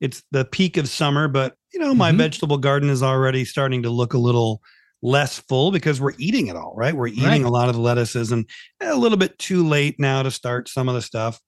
[0.00, 2.18] It's the peak of summer, but, you know, my Mhm.
[2.18, 4.62] vegetable garden is already starting to look a little
[5.02, 6.94] less full because we're eating it all, right?
[6.94, 7.44] We're eating Right.
[7.44, 8.48] a lot of the lettuces and
[8.80, 11.40] a little bit too late now to start some of the stuff.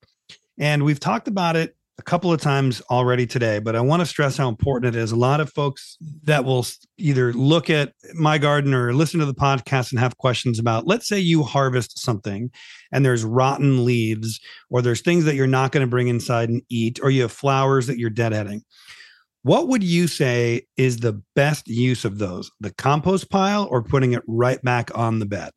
[0.58, 4.06] And we've talked about it a couple of times already today, but I want to
[4.06, 5.12] stress how important it is.
[5.12, 9.34] A lot of folks that will either look at my garden or listen to the
[9.34, 12.50] podcast and have questions about, let's say you harvest something
[12.90, 14.40] and there's rotten leaves
[14.70, 17.32] or there's things that you're not going to bring inside and eat, or you have
[17.32, 18.62] flowers that you're deadheading.
[19.42, 22.50] What would you say is the best use of those?
[22.60, 25.50] The compost pile or putting it right back on the bed?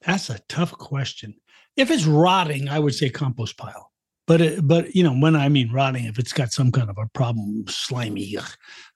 [0.00, 1.34] That's a tough question.
[1.76, 3.89] If it's rotting, I would say compost pile.
[4.30, 6.96] But it, but you know when I mean rotting, if it's got some kind of
[6.98, 8.38] a problem, slimy.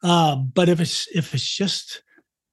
[0.00, 2.04] Uh, but if it's if it's just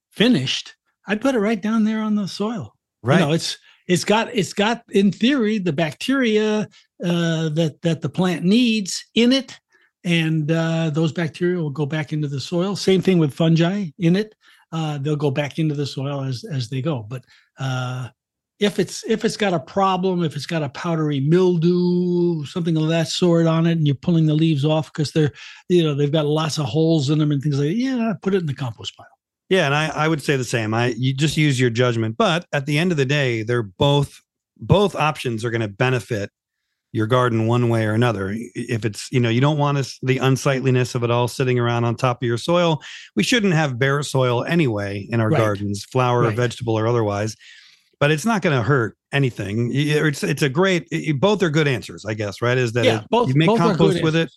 [0.10, 0.76] finished,
[1.06, 2.74] I'd put it right down there on the soil.
[3.04, 3.20] Right.
[3.20, 6.68] You know, it's it's got it's got in theory the bacteria
[7.06, 9.60] uh, that that the plant needs in it,
[10.04, 12.76] and uh, those bacteria will go back into the soil.
[12.76, 14.34] Same thing with fungi in it;
[14.72, 17.06] uh, they'll go back into the soil as as they go.
[17.08, 17.26] But
[17.60, 18.10] uh,
[18.62, 22.88] if it's if it's got a problem, if it's got a powdery mildew, something of
[22.90, 25.32] that sort on it, and you're pulling the leaves off because they're
[25.68, 28.36] you know they've got lots of holes in them and things like that, yeah, put
[28.36, 29.08] it in the compost pile.
[29.50, 30.74] Yeah, and I, I would say the same.
[30.76, 34.22] I you just use your judgment, but at the end of the day, they're both
[34.58, 36.30] both options are going to benefit
[36.94, 38.36] your garden one way or another.
[38.54, 41.84] If it's you know you don't want us the unsightliness of it all sitting around
[41.86, 42.80] on top of your soil,
[43.16, 45.40] we shouldn't have bare soil anyway in our Right.
[45.40, 46.36] gardens, flower, or Right.
[46.36, 47.36] vegetable, or otherwise.
[48.02, 49.70] But it's not going to hurt anything.
[49.70, 50.08] Mm-hmm.
[50.08, 50.88] It's it's a great.
[50.92, 52.42] it- both are good answers, I guess.
[52.42, 52.58] Right?
[52.58, 54.30] Is that Yeah, it- both- you make both compost with it?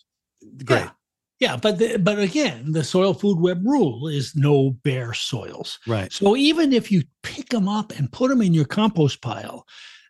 [0.63, 0.81] Great.
[0.81, 0.89] Yeah.
[1.41, 5.79] Yeah, but the, but again, the soil food web rule is no bare soils.
[5.85, 6.11] Right.
[6.13, 9.65] So even if you pick them up and put them in your compost pile,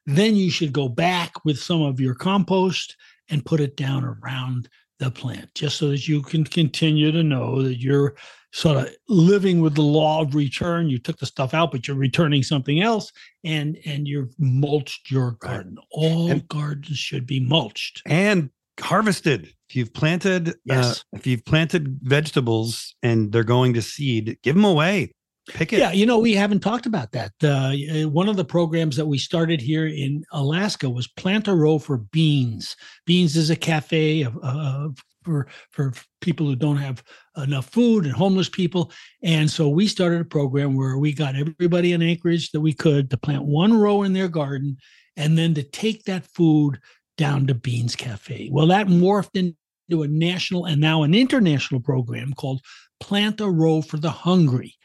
[0.05, 2.95] then you should go back with some of your compost
[3.29, 7.61] and put it down around the plant, just so that you can continue to know
[7.61, 8.15] that you're
[8.53, 10.89] sort of living with the law of return.
[10.89, 13.11] You took the stuff out, but you're returning something else,
[13.43, 15.77] and and you've mulched your garden.
[15.91, 18.01] All And- gardens should be mulched.
[18.05, 19.53] and harvested.
[19.69, 20.99] If you've planted, Yes.
[20.99, 25.11] uh, if you've planted vegetables and they're going to seed, give them away.
[25.49, 25.79] Pick it.
[25.79, 27.31] Yeah, you know, we haven't talked about that.
[27.43, 31.77] Uh, one of the programs that we started here in Alaska was Plant a Row
[31.77, 32.75] for Beans.
[33.05, 37.03] Beans is a cafe of, for for people who don't have
[37.37, 38.91] enough food and homeless people.
[39.23, 43.11] And so we started a program where we got everybody in Anchorage that we could
[43.11, 44.77] to plant one row in their garden,
[45.15, 46.79] and then to take that food
[47.17, 48.49] down to Beans Cafe.
[48.51, 52.61] Well, that morphed into a national and now an international program called
[52.99, 54.75] Plant a Row for the Hungry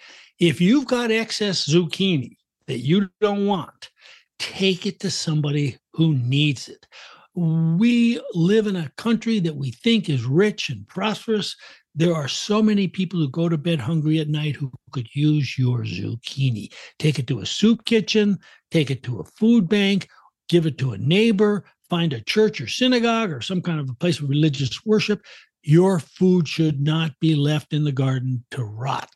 [0.41, 3.91] if you've got excess zucchini that you don't want,
[4.39, 6.87] take it to somebody who needs it.
[7.35, 11.55] We live in a country that we think is rich and prosperous.
[11.95, 15.59] There are so many people who go to bed hungry at night who could use
[15.59, 16.73] your zucchini.
[16.99, 18.39] Take it to a soup kitchen,
[18.71, 20.09] take it to a food bank,
[20.49, 23.95] give it to a neighbor, find a church or synagogue or some kind of a
[23.95, 25.23] place of religious worship.
[25.63, 29.11] Your food should not be left in the garden to rot.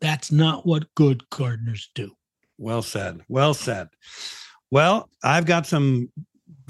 [0.00, 2.12] That's not what good gardeners do.
[2.58, 3.20] Well said.
[3.28, 3.88] Well said.
[4.70, 6.10] Well, I've got some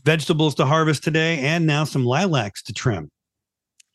[0.05, 3.11] vegetables to harvest today and now some lilacs to trim.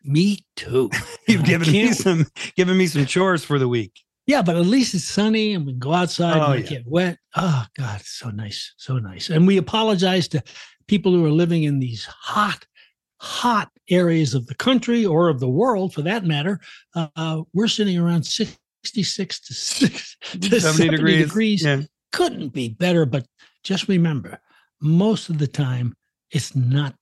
[0.03, 0.89] Me too.
[1.27, 2.25] You've given me some
[2.55, 3.99] given me some chores for the week.
[4.27, 6.69] Yeah, but at least it's sunny and we can go outside Oh, and yeah.
[6.69, 7.17] get wet.
[7.35, 9.29] Oh God, it's so nice, so nice.
[9.29, 10.43] And we apologize to
[10.87, 12.65] people who are living in these hot,
[13.17, 16.59] hot areas of the country or of the world, for that matter.
[16.95, 18.23] Uh, we're sitting around
[18.83, 21.63] sixty-six to, six, to 70, degrees.
[21.63, 21.81] Yeah.
[22.11, 23.05] Couldn't be better.
[23.05, 23.25] But
[23.63, 24.39] just remember,
[24.81, 25.93] most of the time,
[26.31, 26.95] it's not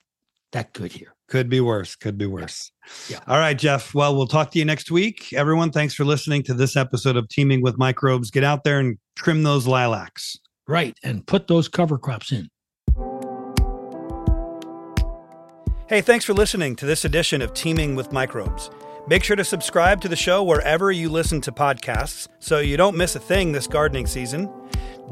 [0.51, 1.13] that good here.
[1.27, 1.95] Could be worse.
[1.95, 2.71] Could be worse.
[3.07, 3.19] Yeah.
[3.27, 3.93] All right, Jeff.
[3.93, 5.32] Well, we'll talk to you next week.
[5.34, 8.32] Everyone, thanks for listening to this episode of Teaming with Microbes.
[8.32, 10.38] Get out there and trim those lilacs.
[10.67, 12.49] Right, and put those cover crops in.
[15.88, 18.69] Hey, thanks for listening to this edition of Teaming with Microbes.
[19.10, 22.95] Make sure to subscribe to the show wherever you listen to podcasts so you don't
[22.95, 24.47] miss a thing this gardening season.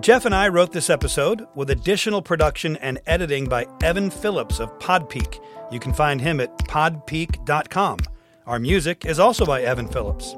[0.02, 4.78] Jeff and I wrote this episode with additional production and editing by Evan Phillips of
[4.78, 5.43] Podpeak.
[5.72, 7.98] You can find him at podpeak.com.
[8.45, 10.36] Our music is also by Evan Phillips.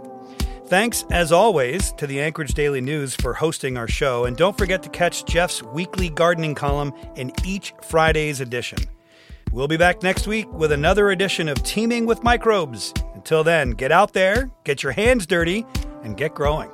[0.67, 4.23] Thanks, as always, to the Anchorage Daily News for hosting our show.
[4.23, 8.79] And don't forget to catch Jeff's weekly gardening column in each Friday's edition.
[9.51, 12.93] We'll be back next week with another edition of Teaming with Microbes.
[13.29, 15.63] Until then, get out there, get your hands dirty,
[16.01, 16.71] and get growing.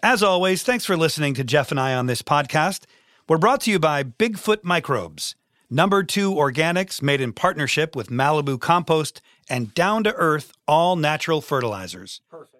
[0.00, 2.84] As always, thanks for listening to Jeff and I on this podcast.
[3.28, 5.34] We're brought to you by Bigfoot Microbes,
[5.70, 11.40] number two organics made in partnership with Malibu Compost and down to earth all natural
[11.40, 12.20] fertilizers.
[12.30, 12.53] Perfect.